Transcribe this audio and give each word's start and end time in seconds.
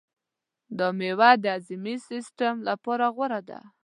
دا 0.77 0.87
مېوه 0.97 1.29
د 1.43 1.45
هاضمې 1.55 1.95
د 2.01 2.05
سیستم 2.09 2.53
لپاره 2.69 3.05
غوره 3.15 3.41
ده. 3.49 3.59